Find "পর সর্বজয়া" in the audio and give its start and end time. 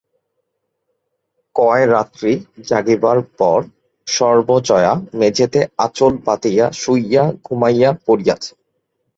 3.39-4.93